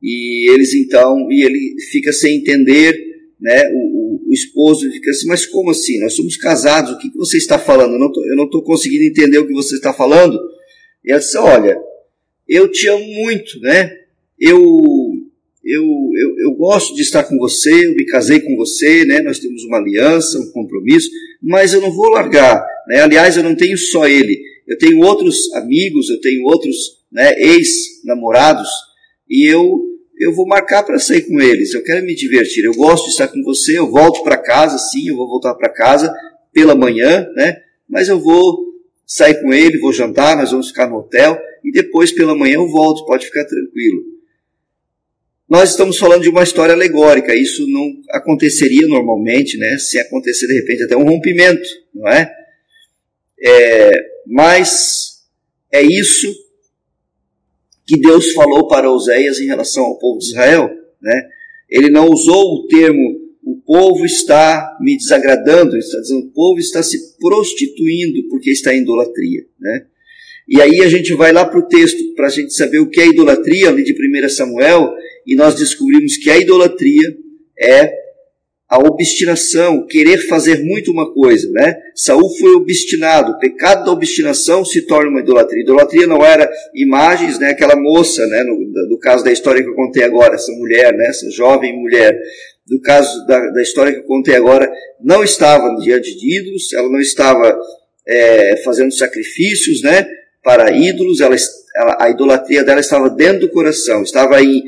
E 0.02 0.50
eles 0.50 0.72
então, 0.72 1.30
e 1.30 1.44
ele 1.44 1.76
fica 1.90 2.12
sem 2.12 2.38
entender, 2.38 2.98
né? 3.38 3.68
O, 3.70 3.95
esposo 4.56 4.90
fica 4.90 5.10
assim, 5.10 5.28
mas 5.28 5.44
como 5.44 5.70
assim? 5.70 6.00
Nós 6.00 6.14
somos 6.14 6.36
casados, 6.36 6.92
o 6.92 6.98
que, 6.98 7.10
que 7.10 7.18
você 7.18 7.36
está 7.36 7.58
falando? 7.58 7.92
Eu 7.92 8.36
não 8.36 8.46
estou 8.46 8.62
conseguindo 8.62 9.04
entender 9.04 9.38
o 9.38 9.46
que 9.46 9.52
você 9.52 9.76
está 9.76 9.92
falando. 9.92 10.38
E 11.04 11.12
ela 11.12 11.20
disse, 11.20 11.36
olha, 11.36 11.78
eu 12.48 12.70
te 12.70 12.88
amo 12.88 13.04
muito, 13.04 13.60
né? 13.60 13.92
Eu, 14.40 14.58
eu, 15.62 15.82
eu, 15.82 16.38
eu 16.38 16.54
gosto 16.54 16.94
de 16.94 17.02
estar 17.02 17.24
com 17.24 17.36
você, 17.36 17.86
eu 17.86 17.94
me 17.94 18.06
casei 18.06 18.40
com 18.40 18.56
você, 18.56 19.04
né? 19.04 19.20
Nós 19.20 19.38
temos 19.38 19.62
uma 19.64 19.78
aliança, 19.78 20.38
um 20.38 20.50
compromisso, 20.52 21.10
mas 21.42 21.74
eu 21.74 21.80
não 21.80 21.92
vou 21.92 22.08
largar, 22.10 22.64
né? 22.88 23.02
Aliás, 23.02 23.36
eu 23.36 23.42
não 23.42 23.54
tenho 23.54 23.76
só 23.76 24.08
ele, 24.08 24.40
eu 24.66 24.78
tenho 24.78 25.04
outros 25.04 25.52
amigos, 25.54 26.08
eu 26.08 26.20
tenho 26.20 26.44
outros 26.44 26.76
né, 27.12 27.34
ex-namorados, 27.38 28.68
e 29.28 29.46
eu 29.46 29.95
eu 30.18 30.32
vou 30.32 30.46
marcar 30.46 30.82
para 30.82 30.98
sair 30.98 31.22
com 31.22 31.40
eles, 31.40 31.74
eu 31.74 31.82
quero 31.82 32.04
me 32.04 32.14
divertir, 32.14 32.64
eu 32.64 32.74
gosto 32.74 33.04
de 33.04 33.10
estar 33.10 33.28
com 33.28 33.42
você, 33.42 33.78
eu 33.78 33.90
volto 33.90 34.22
para 34.22 34.38
casa, 34.38 34.78
sim, 34.78 35.08
eu 35.08 35.16
vou 35.16 35.28
voltar 35.28 35.54
para 35.54 35.68
casa 35.68 36.12
pela 36.52 36.74
manhã, 36.74 37.28
né? 37.34 37.60
Mas 37.88 38.08
eu 38.08 38.18
vou 38.18 38.66
sair 39.06 39.40
com 39.42 39.52
ele, 39.52 39.78
vou 39.78 39.92
jantar, 39.92 40.36
nós 40.36 40.50
vamos 40.50 40.68
ficar 40.68 40.88
no 40.88 40.96
hotel 40.96 41.38
e 41.62 41.70
depois 41.70 42.12
pela 42.12 42.34
manhã 42.34 42.54
eu 42.54 42.68
volto, 42.68 43.04
pode 43.04 43.26
ficar 43.26 43.44
tranquilo. 43.44 44.16
Nós 45.48 45.70
estamos 45.70 45.96
falando 45.96 46.22
de 46.22 46.28
uma 46.28 46.42
história 46.42 46.74
alegórica, 46.74 47.34
isso 47.34 47.64
não 47.68 47.92
aconteceria 48.10 48.86
normalmente, 48.88 49.56
né? 49.56 49.78
Se 49.78 49.98
acontecer 49.98 50.46
de 50.46 50.54
repente 50.54 50.82
até 50.82 50.96
um 50.96 51.04
rompimento, 51.04 51.68
não 51.94 52.08
é? 52.08 52.32
é 53.40 53.90
mas 54.26 55.22
é 55.70 55.82
isso 55.82 56.45
que 57.86 58.00
Deus 58.00 58.32
falou 58.32 58.66
para 58.66 58.90
Oséias 58.90 59.38
em 59.38 59.46
relação 59.46 59.84
ao 59.84 59.98
povo 59.98 60.18
de 60.18 60.26
Israel. 60.26 60.70
Né? 61.00 61.28
Ele 61.70 61.90
não 61.90 62.08
usou 62.08 62.54
o 62.54 62.66
termo 62.66 63.26
o 63.46 63.54
povo 63.64 64.04
está 64.04 64.76
me 64.80 64.96
desagradando, 64.96 65.76
ele 65.76 65.78
está 65.78 66.00
dizendo 66.00 66.26
o 66.26 66.32
povo 66.32 66.58
está 66.58 66.82
se 66.82 67.16
prostituindo 67.16 68.28
porque 68.28 68.50
está 68.50 68.74
em 68.74 68.82
idolatria. 68.82 69.46
Né? 69.60 69.86
E 70.48 70.60
aí 70.60 70.80
a 70.80 70.88
gente 70.88 71.14
vai 71.14 71.32
lá 71.32 71.44
para 71.44 71.60
o 71.60 71.68
texto 71.68 72.12
para 72.16 72.26
a 72.26 72.30
gente 72.30 72.52
saber 72.52 72.80
o 72.80 72.90
que 72.90 73.00
é 73.00 73.06
idolatria, 73.06 73.68
ali 73.68 73.84
de 73.84 73.92
1 73.92 74.28
Samuel, 74.30 74.92
e 75.24 75.36
nós 75.36 75.54
descobrimos 75.54 76.16
que 76.16 76.28
a 76.28 76.36
idolatria 76.36 77.16
é 77.56 78.05
a 78.68 78.78
obstinação, 78.78 79.86
querer 79.86 80.26
fazer 80.26 80.64
muito 80.64 80.90
uma 80.90 81.12
coisa, 81.12 81.48
né? 81.52 81.76
Saul 81.94 82.28
foi 82.36 82.50
obstinado, 82.54 83.32
o 83.32 83.38
pecado 83.38 83.84
da 83.84 83.92
obstinação 83.92 84.64
se 84.64 84.82
torna 84.82 85.08
uma 85.08 85.20
idolatria. 85.20 85.62
Idolatria 85.62 86.06
não 86.06 86.24
era 86.24 86.50
imagens, 86.74 87.38
né? 87.38 87.50
Aquela 87.50 87.76
moça, 87.76 88.26
né? 88.26 88.42
No, 88.42 88.56
do 88.88 88.98
caso 88.98 89.22
da 89.22 89.30
história 89.30 89.62
que 89.62 89.68
eu 89.68 89.74
contei 89.74 90.02
agora, 90.02 90.34
essa 90.34 90.50
mulher, 90.52 90.92
né? 90.94 91.06
Essa 91.06 91.30
jovem 91.30 91.80
mulher, 91.80 92.20
do 92.66 92.80
caso 92.80 93.24
da, 93.26 93.50
da 93.50 93.62
história 93.62 93.92
que 93.92 94.00
eu 94.00 94.04
contei 94.04 94.34
agora, 94.34 94.68
não 95.00 95.22
estava 95.22 95.76
diante 95.76 96.16
de 96.18 96.40
ídolos, 96.40 96.72
ela 96.72 96.88
não 96.88 97.00
estava 97.00 97.56
é, 98.04 98.56
fazendo 98.64 98.92
sacrifícios, 98.92 99.80
né? 99.80 100.08
Para 100.42 100.72
ídolos, 100.72 101.20
ela, 101.20 101.36
ela, 101.76 101.96
a 102.00 102.10
idolatria 102.10 102.64
dela 102.64 102.80
estava 102.80 103.08
dentro 103.10 103.42
do 103.42 103.50
coração, 103.50 104.02
estava 104.02 104.42
em 104.42 104.60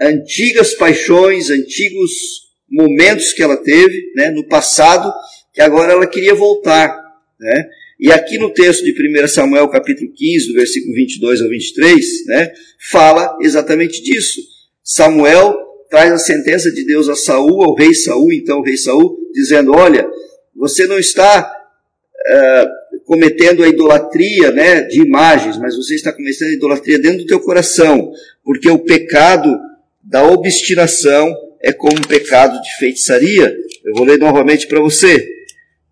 antigas 0.00 0.74
paixões, 0.74 1.48
antigos 1.48 2.49
momentos 2.70 3.32
que 3.32 3.42
ela 3.42 3.56
teve 3.56 4.12
né, 4.14 4.30
no 4.30 4.46
passado, 4.46 5.12
que 5.52 5.60
agora 5.60 5.92
ela 5.92 6.06
queria 6.06 6.34
voltar. 6.34 6.96
Né? 7.38 7.68
E 7.98 8.12
aqui 8.12 8.38
no 8.38 8.52
texto 8.52 8.84
de 8.84 8.92
1 8.92 9.28
Samuel, 9.28 9.68
capítulo 9.68 10.10
15, 10.14 10.48
do 10.48 10.54
versículo 10.54 10.94
22 10.94 11.42
ao 11.42 11.48
23, 11.48 12.06
né, 12.26 12.52
fala 12.90 13.36
exatamente 13.42 14.02
disso. 14.02 14.40
Samuel 14.82 15.54
traz 15.90 16.12
a 16.12 16.18
sentença 16.18 16.70
de 16.70 16.84
Deus 16.84 17.08
a 17.08 17.16
Saul, 17.16 17.62
ao 17.62 17.74
rei 17.74 17.92
Saul, 17.92 18.32
então 18.32 18.60
o 18.60 18.64
rei 18.64 18.76
Saul, 18.76 19.18
dizendo: 19.32 19.72
Olha, 19.72 20.08
você 20.56 20.86
não 20.86 20.98
está 20.98 21.42
uh, 21.42 23.00
cometendo 23.04 23.62
a 23.62 23.68
idolatria 23.68 24.50
né, 24.52 24.82
de 24.82 25.02
imagens, 25.02 25.58
mas 25.58 25.76
você 25.76 25.94
está 25.96 26.12
cometendo 26.12 26.48
a 26.48 26.54
idolatria 26.54 26.98
dentro 26.98 27.18
do 27.18 27.26
teu 27.26 27.40
coração, 27.40 28.12
porque 28.44 28.70
o 28.70 28.78
pecado 28.78 29.58
da 30.02 30.24
obstinação 30.24 31.34
é 31.62 31.72
como 31.72 31.98
um 31.98 32.08
pecado 32.08 32.60
de 32.60 32.76
feitiçaria. 32.78 33.56
Eu 33.84 33.94
vou 33.94 34.04
ler 34.04 34.18
novamente 34.18 34.66
para 34.66 34.80
você. 34.80 35.28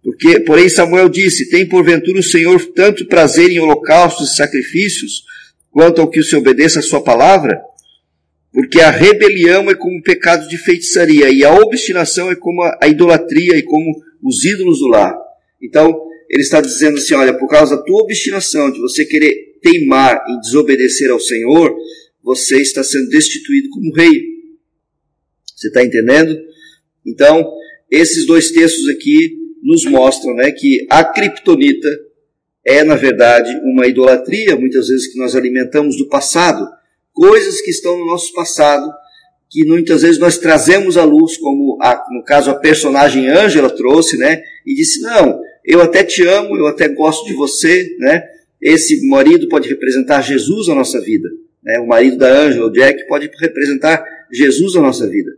Porque, 0.03 0.41
porém, 0.41 0.69
Samuel 0.69 1.09
disse: 1.09 1.51
Tem 1.51 1.69
porventura 1.69 2.19
o 2.19 2.23
Senhor 2.23 2.59
tanto 2.75 3.07
prazer 3.07 3.51
em 3.51 3.61
holocaustos 3.61 4.33
e 4.33 4.37
sacrifícios, 4.37 5.23
quanto 5.71 6.01
ao 6.01 6.09
que 6.09 6.23
se 6.23 6.37
obedeça 6.37 6.79
a 6.79 6.83
sua 6.83 7.03
palavra? 7.03 7.61
Porque 8.53 8.81
a 8.81 8.91
rebelião 8.91 9.71
é 9.71 9.75
como 9.75 9.99
um 9.99 10.03
pecado 10.03 10.49
de 10.49 10.57
feitiçaria, 10.57 11.31
e 11.31 11.45
a 11.45 11.53
obstinação 11.53 12.31
é 12.31 12.35
como 12.35 12.63
a 12.63 12.89
idolatria 12.89 13.57
e 13.57 13.63
como 13.63 13.85
os 14.23 14.45
ídolos 14.45 14.79
do 14.79 14.89
lar. 14.89 15.15
Então, 15.63 15.95
ele 16.31 16.43
está 16.43 16.61
dizendo 16.61 16.99
assim: 16.99 17.15
olha, 17.15 17.37
por 17.37 17.49
causa 17.49 17.77
da 17.77 17.83
tua 17.83 18.03
obstinação, 18.03 18.71
de 18.71 18.81
você 18.81 19.05
querer 19.05 19.59
teimar 19.63 20.25
em 20.29 20.41
desobedecer 20.41 21.11
ao 21.11 21.21
Senhor, 21.21 21.75
você 22.23 22.61
está 22.61 22.83
sendo 22.83 23.09
destituído 23.09 23.69
como 23.71 23.95
rei. 23.95 24.38
Você 25.59 25.69
está 25.69 25.85
entendendo? 25.85 26.39
Então, 27.05 27.53
esses 27.91 28.27
dois 28.27 28.53
textos 28.53 28.89
aqui 28.89 29.37
nos 29.63 29.85
mostram 29.85 30.35
né, 30.37 30.53
que 30.53 30.87
a 30.89 31.03
criptonita 31.03 31.89
é, 32.65 32.85
na 32.85 32.95
verdade, 32.97 33.51
uma 33.65 33.87
idolatria, 33.87 34.55
muitas 34.55 34.89
vezes, 34.89 35.11
que 35.11 35.19
nós 35.19 35.35
alimentamos 35.35 35.97
do 35.97 36.07
passado, 36.07 36.69
coisas 37.13 37.61
que 37.63 37.71
estão 37.71 37.99
no 37.99 38.07
nosso 38.07 38.33
passado, 38.35 38.87
que 39.51 39.65
muitas 39.65 40.03
vezes 40.03 40.19
nós 40.19 40.37
trazemos 40.37 40.99
à 40.99 41.05
luz, 41.05 41.39
como 41.39 41.79
a, 41.81 42.05
no 42.11 42.23
caso 42.23 42.51
a 42.51 42.55
personagem 42.55 43.29
Ângela 43.29 43.71
trouxe, 43.71 44.19
né, 44.19 44.43
e 44.67 44.75
disse: 44.75 45.01
Não, 45.01 45.41
eu 45.65 45.81
até 45.81 46.05
te 46.05 46.25
amo, 46.27 46.57
eu 46.57 46.67
até 46.67 46.89
gosto 46.89 47.27
de 47.27 47.33
você, 47.33 47.97
né? 47.99 48.23
Esse 48.61 49.09
marido 49.09 49.49
pode 49.49 49.69
representar 49.69 50.21
Jesus 50.21 50.69
na 50.69 50.75
nossa 50.75 51.01
vida, 51.01 51.29
né? 51.63 51.81
O 51.81 51.87
marido 51.87 52.19
da 52.19 52.29
Ângela, 52.29 52.67
o 52.67 52.73
Jack, 52.73 53.07
pode 53.09 53.31
representar 53.41 54.05
Jesus 54.31 54.75
na 54.75 54.83
nossa 54.83 55.09
vida. 55.09 55.31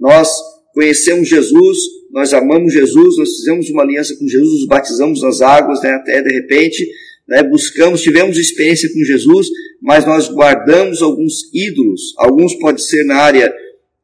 Nós 0.00 0.32
conhecemos 0.72 1.28
Jesus, 1.28 1.78
nós 2.10 2.32
amamos 2.32 2.72
Jesus, 2.72 3.16
nós 3.18 3.36
fizemos 3.36 3.68
uma 3.70 3.82
aliança 3.82 4.16
com 4.16 4.26
Jesus, 4.26 4.60
nos 4.60 4.66
batizamos 4.66 5.22
nas 5.22 5.40
águas, 5.40 5.82
né, 5.82 5.90
até 5.90 6.22
de 6.22 6.32
repente, 6.32 6.88
né, 7.28 7.42
buscamos, 7.42 8.00
tivemos 8.00 8.38
experiência 8.38 8.88
com 8.92 9.04
Jesus, 9.04 9.48
mas 9.82 10.06
nós 10.06 10.28
guardamos 10.28 11.02
alguns 11.02 11.52
ídolos. 11.54 12.14
Alguns 12.16 12.54
podem 12.56 12.82
ser 12.82 13.04
na 13.04 13.16
área 13.16 13.52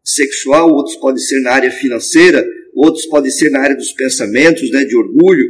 sexual, 0.05 0.71
outros 0.71 0.97
podem 0.97 1.19
ser 1.19 1.41
na 1.41 1.53
área 1.53 1.71
financeira, 1.71 2.47
outros 2.75 3.07
podem 3.07 3.31
ser 3.31 3.51
na 3.51 3.61
área 3.61 3.77
dos 3.77 3.93
pensamentos, 3.93 4.71
né, 4.71 4.85
de 4.85 4.95
orgulho, 4.95 5.49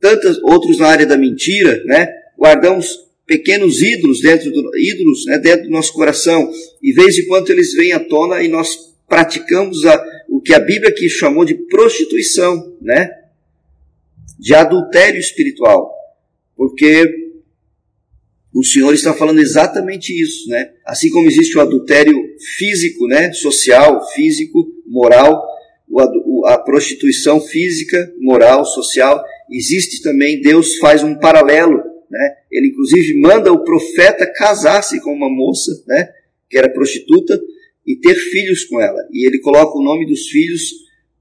tantos 0.00 0.38
outros 0.42 0.78
na 0.78 0.86
área 0.86 1.06
da 1.06 1.16
mentira, 1.16 1.82
né? 1.84 2.08
Guardamos 2.38 2.86
pequenos 3.26 3.82
ídolos 3.82 4.20
dentro 4.20 4.50
do 4.50 4.70
ídolos, 4.78 5.24
né, 5.26 5.38
dentro 5.38 5.64
do 5.64 5.70
nosso 5.70 5.92
coração, 5.92 6.48
e 6.82 6.92
vez 6.92 7.18
em 7.18 7.26
quando 7.26 7.50
eles 7.50 7.72
vêm 7.72 7.92
à 7.92 7.98
tona 8.00 8.42
e 8.42 8.48
nós 8.48 8.87
praticamos 9.08 9.84
a, 9.84 10.04
o 10.28 10.40
que 10.40 10.54
a 10.54 10.60
Bíblia 10.60 10.92
chamou 11.08 11.44
de 11.44 11.54
prostituição, 11.54 12.76
né? 12.80 13.10
De 14.38 14.54
adultério 14.54 15.18
espiritual. 15.18 15.90
Porque 16.54 17.32
o 18.54 18.64
Senhor 18.64 18.92
está 18.92 19.14
falando 19.14 19.40
exatamente 19.40 20.12
isso, 20.12 20.48
né? 20.48 20.70
Assim 20.84 21.10
como 21.10 21.26
existe 21.26 21.56
o 21.56 21.60
adultério 21.60 22.14
físico, 22.56 23.06
né? 23.06 23.32
Social, 23.32 24.06
físico, 24.10 24.66
moral, 24.86 25.42
a 26.46 26.58
prostituição 26.58 27.40
física, 27.40 28.12
moral, 28.20 28.64
social, 28.64 29.24
existe 29.50 30.02
também, 30.02 30.40
Deus 30.40 30.76
faz 30.76 31.02
um 31.02 31.18
paralelo, 31.18 31.78
né? 32.10 32.34
Ele 32.52 32.68
inclusive 32.68 33.18
manda 33.20 33.52
o 33.52 33.64
profeta 33.64 34.30
casar-se 34.30 35.00
com 35.00 35.12
uma 35.12 35.30
moça, 35.30 35.72
né? 35.86 36.12
que 36.48 36.56
era 36.56 36.72
prostituta, 36.72 37.38
e 37.88 37.96
ter 37.96 38.14
filhos 38.14 38.66
com 38.66 38.78
ela. 38.78 38.98
E 39.10 39.26
ele 39.26 39.40
coloca 39.40 39.78
o 39.78 39.82
nome 39.82 40.06
dos 40.06 40.28
filhos 40.28 40.74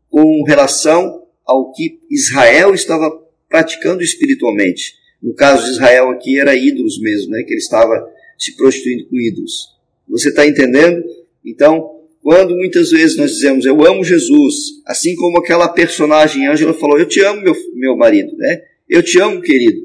com 0.10 0.44
relação 0.44 1.24
ao 1.46 1.72
que 1.72 1.98
Israel 2.12 2.74
estava 2.74 3.10
praticando 3.48 4.04
espiritualmente. 4.04 4.96
No 5.24 5.34
caso 5.34 5.64
de 5.64 5.72
Israel 5.72 6.10
aqui 6.10 6.38
era 6.38 6.54
ídolos 6.54 7.00
mesmo, 7.00 7.32
né? 7.32 7.44
que 7.44 7.54
ele 7.54 7.62
estava 7.62 8.06
se 8.38 8.54
prostituindo 8.58 9.08
com 9.08 9.16
ídolos. 9.16 9.78
Você 10.10 10.28
está 10.28 10.46
entendendo? 10.46 11.02
Então, 11.46 12.02
quando 12.22 12.54
muitas 12.54 12.92
vezes 12.92 13.16
nós 13.16 13.32
dizemos 13.32 13.66
eu 13.66 13.86
amo 13.86 14.04
Jesus, 14.04 14.82
assim 14.86 15.16
como 15.16 15.40
aquela 15.40 15.70
personagem 15.70 16.48
Ângela 16.48 16.74
falou, 16.74 17.00
eu 17.00 17.08
te 17.08 17.22
amo 17.22 17.42
meu, 17.42 17.56
meu 17.76 17.96
marido, 17.96 18.36
né? 18.36 18.62
Eu 18.90 19.02
te 19.02 19.20
amo, 19.22 19.42
querido. 19.42 19.80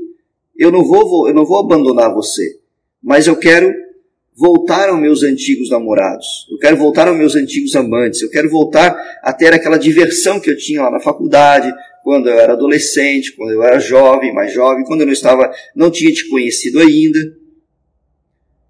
Eu 0.58 0.72
não 0.72 0.84
vou, 0.84 1.28
eu 1.28 1.34
não 1.34 1.44
vou 1.44 1.58
abandonar 1.58 2.12
você, 2.12 2.58
mas 3.00 3.28
eu 3.28 3.36
quero 3.36 3.72
voltar 4.36 4.88
aos 4.88 5.00
meus 5.00 5.22
antigos 5.22 5.70
namorados. 5.70 6.26
Eu 6.50 6.58
quero 6.58 6.76
voltar 6.76 7.08
aos 7.08 7.16
meus 7.16 7.36
antigos 7.36 7.74
amantes. 7.76 8.22
Eu 8.22 8.30
quero 8.30 8.48
voltar 8.48 8.96
a 9.22 9.32
ter 9.32 9.52
aquela 9.52 9.76
diversão 9.76 10.40
que 10.40 10.50
eu 10.50 10.56
tinha 10.56 10.82
lá 10.82 10.90
na 10.90 11.00
faculdade, 11.00 11.72
quando 12.02 12.28
eu 12.28 12.38
era 12.38 12.54
adolescente, 12.54 13.34
quando 13.36 13.52
eu 13.52 13.62
era 13.62 13.78
jovem, 13.78 14.32
mais 14.32 14.52
jovem, 14.52 14.84
quando 14.84 15.00
eu 15.00 15.06
não 15.06 15.12
estava, 15.12 15.52
não 15.74 15.90
tinha 15.90 16.10
te 16.10 16.28
conhecido 16.28 16.80
ainda. 16.80 17.18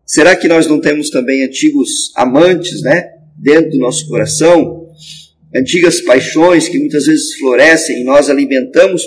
Será 0.04 0.36
que 0.36 0.48
nós 0.48 0.66
não 0.66 0.80
temos 0.80 1.08
também 1.08 1.42
antigos 1.42 2.12
amantes, 2.16 2.82
né, 2.82 3.10
dentro 3.36 3.70
do 3.70 3.78
nosso 3.78 4.06
coração? 4.08 4.86
Antigas 5.54 6.00
paixões 6.02 6.68
que 6.68 6.78
muitas 6.78 7.06
vezes 7.06 7.34
florescem 7.36 8.00
e 8.00 8.04
nós 8.04 8.28
alimentamos 8.28 9.02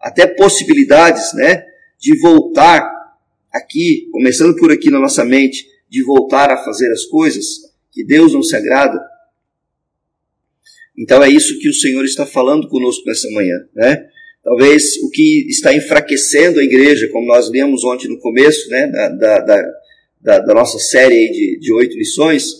até 0.00 0.26
possibilidades, 0.26 1.32
né, 1.34 1.64
de 2.00 2.18
voltar 2.18 2.97
aqui, 3.58 4.08
começando 4.10 4.56
por 4.56 4.72
aqui 4.72 4.90
na 4.90 4.98
nossa 4.98 5.24
mente, 5.24 5.66
de 5.88 6.02
voltar 6.04 6.50
a 6.50 6.64
fazer 6.64 6.90
as 6.92 7.04
coisas 7.04 7.46
que 7.92 8.04
Deus 8.04 8.32
não 8.32 8.42
se 8.42 8.54
agrada. 8.56 8.98
Então 10.96 11.22
é 11.22 11.30
isso 11.30 11.58
que 11.58 11.68
o 11.68 11.74
Senhor 11.74 12.04
está 12.04 12.26
falando 12.26 12.68
conosco 12.68 13.04
nessa 13.06 13.30
manhã, 13.30 13.56
né? 13.74 14.06
Talvez 14.42 14.96
o 15.02 15.10
que 15.10 15.46
está 15.48 15.74
enfraquecendo 15.74 16.58
a 16.58 16.64
igreja, 16.64 17.08
como 17.08 17.26
nós 17.26 17.50
lemos 17.50 17.84
ontem 17.84 18.08
no 18.08 18.18
começo, 18.18 18.68
né, 18.70 18.86
da, 18.86 19.08
da, 19.08 19.62
da, 20.20 20.38
da 20.38 20.54
nossa 20.54 20.78
série 20.78 21.30
de, 21.30 21.58
de 21.60 21.72
oito 21.72 21.96
lições, 21.96 22.54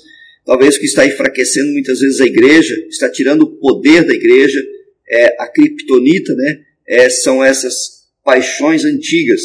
talvez 0.45 0.77
o 0.77 0.81
que 0.81 0.87
está 0.87 1.07
enfraquecendo 1.07 1.73
muitas 1.73 2.01
vezes 2.01 2.21
a 2.21 2.27
igreja, 2.27 2.75
está 2.89 3.11
tirando 3.11 3.43
o 3.43 3.57
poder 3.59 4.05
da 4.05 4.13
igreja, 4.13 4.63
é 5.09 5.37
a 5.43 5.47
criptonita, 5.47 6.35
né? 6.35 6.61
É, 6.87 7.09
são 7.09 7.43
essas 7.43 8.07
paixões 8.25 8.85
antigas 8.85 9.41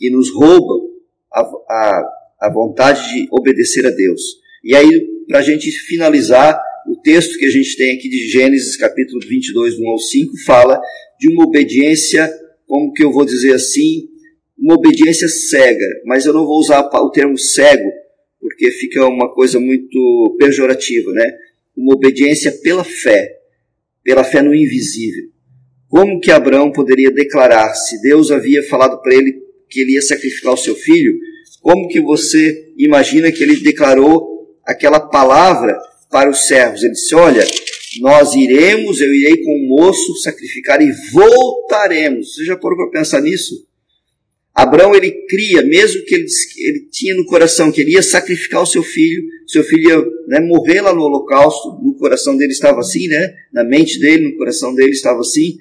que 0.00 0.08
nos 0.08 0.32
roubam 0.32 0.88
a, 1.30 1.42
a, 1.42 2.10
a 2.40 2.50
vontade 2.50 3.06
de 3.12 3.28
obedecer 3.30 3.86
a 3.86 3.90
Deus. 3.90 4.22
E 4.64 4.74
aí, 4.74 4.88
para 5.28 5.40
a 5.40 5.42
gente 5.42 5.70
finalizar, 5.70 6.58
o 6.88 6.96
texto 6.96 7.38
que 7.38 7.44
a 7.44 7.50
gente 7.50 7.76
tem 7.76 7.94
aqui 7.94 8.08
de 8.08 8.30
Gênesis, 8.30 8.78
capítulo 8.78 9.20
22, 9.20 9.78
1 9.78 9.88
ao 9.88 9.98
5, 9.98 10.32
fala 10.46 10.80
de 11.20 11.28
uma 11.30 11.44
obediência, 11.44 12.32
como 12.66 12.94
que 12.94 13.04
eu 13.04 13.12
vou 13.12 13.26
dizer 13.26 13.52
assim, 13.52 14.08
uma 14.58 14.74
obediência 14.74 15.28
cega, 15.28 15.86
mas 16.06 16.24
eu 16.24 16.32
não 16.32 16.46
vou 16.46 16.58
usar 16.58 16.80
o 16.80 17.10
termo 17.10 17.36
cego, 17.36 17.90
porque 18.40 18.70
fica 18.70 19.06
uma 19.06 19.32
coisa 19.34 19.60
muito 19.60 20.36
pejorativa, 20.38 21.12
né? 21.12 21.30
Uma 21.76 21.94
obediência 21.94 22.52
pela 22.62 22.84
fé, 22.84 23.36
pela 24.02 24.24
fé 24.24 24.40
no 24.40 24.54
invisível. 24.54 25.28
Como 25.88 26.20
que 26.20 26.30
Abraão 26.30 26.72
poderia 26.72 27.10
declarar, 27.10 27.74
se 27.74 28.00
Deus 28.00 28.30
havia 28.30 28.62
falado 28.62 29.02
para 29.02 29.14
ele 29.14 29.39
que 29.70 29.80
ele 29.80 29.92
ia 29.92 30.02
sacrificar 30.02 30.52
o 30.52 30.58
seu 30.58 30.74
filho, 30.74 31.14
como 31.60 31.88
que 31.88 32.00
você 32.00 32.72
imagina 32.76 33.30
que 33.30 33.42
ele 33.42 33.60
declarou 33.60 34.56
aquela 34.66 35.00
palavra 35.00 35.78
para 36.10 36.30
os 36.30 36.46
servos. 36.46 36.82
Ele 36.82 36.92
disse: 36.92 37.14
Olha, 37.14 37.46
nós 38.00 38.34
iremos, 38.34 39.00
eu 39.00 39.12
irei 39.14 39.36
com 39.38 39.50
o 39.50 39.68
moço 39.76 40.16
sacrificar 40.22 40.80
e 40.80 40.90
voltaremos. 41.12 42.34
Você 42.34 42.44
já 42.44 42.56
parou 42.56 42.76
para 42.76 43.00
pensar 43.00 43.20
nisso? 43.20 43.66
Abraão 44.54 44.94
ele 44.94 45.12
cria, 45.26 45.62
mesmo 45.62 46.04
que 46.04 46.14
ele, 46.14 46.26
ele 46.58 46.88
tinha 46.90 47.14
no 47.14 47.24
coração 47.24 47.70
que 47.70 47.80
ele 47.80 47.92
ia 47.92 48.02
sacrificar 48.02 48.62
o 48.62 48.66
seu 48.66 48.82
filho, 48.82 49.22
seu 49.46 49.62
filho 49.62 49.88
ia 49.88 50.04
né, 50.28 50.40
morrer 50.40 50.80
lá 50.80 50.92
no 50.92 51.02
holocausto, 51.02 51.80
no 51.82 51.94
coração 51.94 52.36
dele 52.36 52.52
estava 52.52 52.80
assim, 52.80 53.06
né? 53.06 53.32
Na 53.52 53.64
mente 53.64 53.98
dele, 53.98 54.28
no 54.28 54.36
coração 54.36 54.74
dele 54.74 54.90
estava 54.90 55.20
assim. 55.20 55.56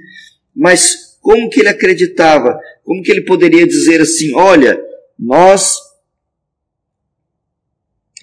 Mas 0.56 1.18
como 1.22 1.50
que 1.50 1.60
ele 1.60 1.70
acreditava? 1.70 2.60
Como 2.90 3.04
que 3.04 3.12
ele 3.12 3.22
poderia 3.22 3.68
dizer 3.68 4.02
assim: 4.02 4.34
Olha, 4.34 4.84
nós 5.18 5.76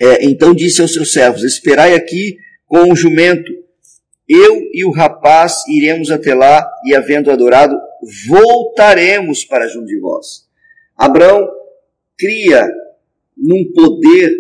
é, 0.00 0.24
então 0.24 0.52
disse 0.52 0.82
aos 0.82 0.92
seus 0.92 1.12
servos: 1.12 1.44
Esperai 1.44 1.94
aqui 1.94 2.36
com 2.66 2.92
o 2.92 2.96
jumento. 2.96 3.52
Eu 4.28 4.60
e 4.72 4.84
o 4.84 4.90
rapaz 4.90 5.62
iremos 5.68 6.10
até 6.10 6.34
lá 6.34 6.68
e, 6.84 6.96
havendo 6.96 7.30
adorado, 7.30 7.76
voltaremos 8.26 9.44
para 9.44 9.68
junto 9.68 9.86
de 9.86 10.00
vós. 10.00 10.48
Abraão 10.96 11.48
cria 12.18 12.68
num 13.36 13.70
poder 13.72 14.36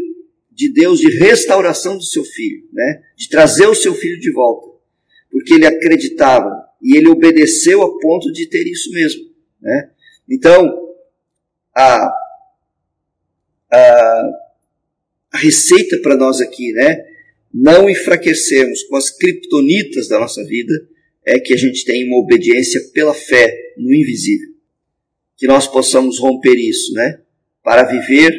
de 0.50 0.72
Deus 0.72 0.98
de 0.98 1.18
restauração 1.18 1.96
do 1.96 2.02
seu 2.02 2.24
filho, 2.24 2.64
né? 2.72 3.04
de 3.16 3.28
trazer 3.28 3.68
o 3.68 3.76
seu 3.76 3.94
filho 3.94 4.18
de 4.18 4.32
volta, 4.32 4.76
porque 5.30 5.54
ele 5.54 5.66
acreditava 5.66 6.50
e 6.82 6.96
ele 6.96 7.08
obedeceu 7.08 7.80
a 7.82 8.00
ponto 8.00 8.32
de 8.32 8.48
ter 8.48 8.66
isso 8.66 8.90
mesmo. 8.90 9.22
Né? 9.62 9.90
Então, 10.28 10.94
a, 11.74 12.10
a 13.72 14.46
a 15.36 15.38
receita 15.38 15.98
para 16.00 16.16
nós 16.16 16.40
aqui, 16.40 16.72
né? 16.72 17.04
Não 17.52 17.88
enfraquecermos 17.90 18.82
com 18.84 18.96
as 18.96 19.10
criptonitas 19.10 20.08
da 20.08 20.18
nossa 20.18 20.42
vida 20.44 20.72
é 21.24 21.38
que 21.38 21.52
a 21.52 21.56
gente 21.56 21.84
tenha 21.84 22.06
uma 22.06 22.18
obediência 22.18 22.80
pela 22.94 23.12
fé 23.12 23.74
no 23.76 23.92
invisível. 23.92 24.48
Que 25.36 25.46
nós 25.46 25.66
possamos 25.66 26.18
romper 26.18 26.54
isso, 26.54 26.92
né? 26.94 27.20
Para 27.62 27.82
viver 27.82 28.32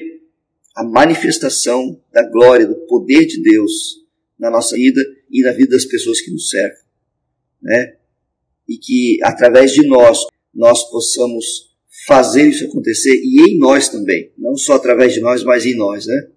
a 0.76 0.84
manifestação 0.84 2.02
da 2.12 2.28
glória, 2.28 2.66
do 2.66 2.76
poder 2.88 3.26
de 3.26 3.42
Deus 3.44 4.04
na 4.40 4.50
nossa 4.50 4.76
vida 4.76 5.02
e 5.30 5.44
na 5.44 5.52
vida 5.52 5.72
das 5.72 5.86
pessoas 5.86 6.20
que 6.22 6.32
nos 6.32 6.50
cercam, 6.50 6.84
né? 7.62 7.96
E 8.68 8.78
que 8.78 9.20
através 9.24 9.72
de 9.72 9.86
nós 9.86 10.26
nós 10.54 10.90
possamos 10.90 11.67
fazer 12.08 12.48
isso 12.48 12.66
acontecer 12.66 13.14
e 13.14 13.52
em 13.52 13.58
nós 13.58 13.90
também, 13.90 14.32
não 14.38 14.56
só 14.56 14.76
através 14.76 15.14
de 15.14 15.20
nós, 15.20 15.44
mas 15.44 15.66
em 15.66 15.76
nós, 15.76 16.08
né? 16.08 16.28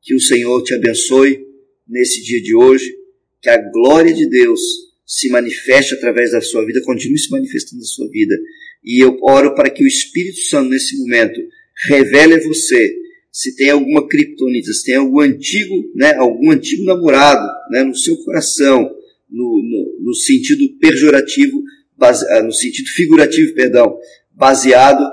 Que 0.00 0.14
o 0.14 0.20
Senhor 0.20 0.62
te 0.62 0.72
abençoe 0.72 1.44
nesse 1.86 2.22
dia 2.22 2.40
de 2.40 2.54
hoje, 2.54 2.94
que 3.42 3.50
a 3.50 3.56
glória 3.56 4.14
de 4.14 4.28
Deus 4.28 4.60
se 5.04 5.28
manifeste 5.28 5.94
através 5.94 6.30
da 6.30 6.40
sua 6.40 6.64
vida, 6.64 6.80
continue 6.82 7.18
se 7.18 7.30
manifestando 7.30 7.80
na 7.80 7.86
sua 7.86 8.08
vida. 8.08 8.38
E 8.84 9.02
eu 9.02 9.18
oro 9.22 9.54
para 9.56 9.68
que 9.68 9.82
o 9.82 9.86
Espírito 9.86 10.38
Santo, 10.42 10.70
nesse 10.70 10.96
momento, 10.98 11.40
revele 11.88 12.34
a 12.34 12.40
você 12.40 12.96
se 13.32 13.56
tem 13.56 13.70
alguma 13.70 14.08
criptonita, 14.08 14.72
se 14.72 14.84
tem 14.84 14.96
algum 14.96 15.20
antigo, 15.20 15.74
né, 15.94 16.14
algum 16.14 16.52
antigo 16.52 16.84
namorado 16.84 17.46
né, 17.70 17.82
no 17.82 17.94
seu 17.94 18.16
coração, 18.18 18.88
no, 19.28 19.62
no, 19.62 20.04
no 20.04 20.14
sentido 20.14 20.68
pejorativo, 20.78 21.62
ah, 22.00 22.42
no 22.42 22.52
sentido 22.52 22.88
figurativo, 22.88 23.54
perdão, 23.54 23.96
baseado 24.40 25.06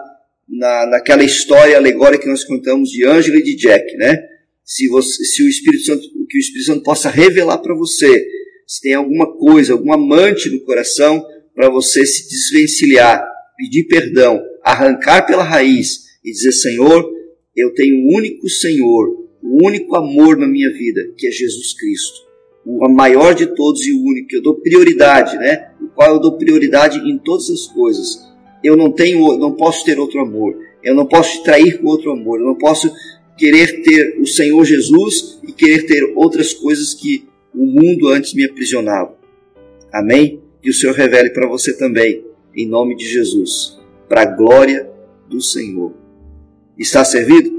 na, 0.48 0.88
naquela 0.88 1.24
história 1.24 1.78
alegórica 1.78 2.24
que 2.24 2.30
nós 2.30 2.44
contamos 2.44 2.90
de 2.90 3.06
Ângela 3.06 3.38
e 3.38 3.44
de 3.44 3.56
Jack, 3.58 3.96
né? 3.98 4.18
se, 4.68 4.90
você, 4.90 5.24
se 5.24 5.44
o 5.44 5.48
Espírito 5.48 5.86
Santo, 5.86 6.04
que 6.30 6.38
o 6.38 6.40
Espírito 6.40 6.66
Santo 6.66 6.84
possa 6.84 7.10
revelar 7.10 7.60
para 7.60 7.74
você, 7.74 8.28
se 8.68 8.82
tem 8.82 8.96
alguma 8.96 9.34
coisa, 9.38 9.72
algum 9.72 9.94
amante 9.94 10.50
no 10.50 10.60
coração, 10.66 11.26
para 11.56 11.70
você 11.70 12.06
se 12.06 12.28
desvencilhar, 12.28 13.26
pedir 13.58 13.86
perdão, 13.86 14.44
arrancar 14.62 15.26
pela 15.26 15.42
raiz 15.42 16.02
e 16.24 16.32
dizer: 16.32 16.52
Senhor, 16.52 17.10
eu 17.56 17.74
tenho 17.74 17.96
um 17.96 18.18
único 18.18 18.50
Senhor, 18.50 19.08
o 19.42 19.63
um 19.63 19.68
único 19.68 19.96
amor 19.96 20.36
na 20.38 20.48
minha 20.48 20.72
vida, 20.74 21.02
que 21.18 21.28
é 21.28 21.32
Jesus 21.32 21.74
Cristo. 21.74 22.28
O 22.66 22.90
maior 22.90 23.34
de 23.34 23.46
todos 23.56 23.88
e 23.88 23.94
o 23.94 24.04
único, 24.04 24.28
que 24.28 24.36
eu 24.36 24.42
dou 24.42 24.60
prioridade, 24.60 25.38
né? 25.38 25.72
O 25.82 25.88
qual 25.88 26.16
eu 26.16 26.20
dou 26.20 26.38
prioridade 26.38 27.00
em 27.00 27.18
todas 27.18 27.50
as 27.50 27.68
coisas. 27.68 28.28
Eu 28.63 28.76
não 28.76 28.91
tenho, 28.91 29.38
não 29.38 29.54
posso 29.54 29.86
ter 29.86 30.00
outro 30.00 30.22
amor. 30.22 30.58
Eu 30.84 30.96
não 30.96 31.06
posso 31.06 31.38
te 31.38 31.43
trair 31.43 31.80
com 31.80 31.88
outro 31.88 32.12
amor. 32.12 32.39
Eu 32.39 32.46
não 32.46 32.56
posso 32.56 32.91
querer 33.38 33.82
ter 33.82 34.20
o 34.20 34.26
Senhor 34.26 34.63
Jesus 34.65 35.39
e 35.48 35.52
querer 35.52 35.86
ter 35.86 36.13
outras 36.15 36.54
coisas 36.54 36.93
que 36.93 37.28
o 37.54 37.65
mundo 37.65 38.10
antes 38.10 38.34
me 38.34 38.43
aprisionava. 38.43 39.15
Amém? 39.93 40.41
Que 40.62 40.70
o 40.70 40.74
Senhor 40.74 40.93
revele 40.93 41.30
para 41.30 41.48
você 41.48 41.78
também, 41.78 42.26
em 42.56 42.67
nome 42.67 42.96
de 42.96 43.06
Jesus, 43.06 43.78
para 44.10 44.22
a 44.24 44.26
glória 44.26 44.89
do 45.30 45.39
Senhor. 45.41 45.93
Está 46.78 47.04
servido? 47.04 47.57